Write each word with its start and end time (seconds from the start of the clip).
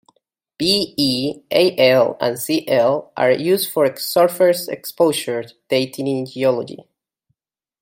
Be, 0.57 1.43
Al, 1.51 2.17
and 2.19 2.39
Cl 2.39 3.13
are 3.15 3.31
used 3.33 3.71
for 3.71 3.95
surface 3.97 4.67
exposure 4.67 5.43
dating 5.69 6.07
in 6.07 6.25
geology. 6.25 6.79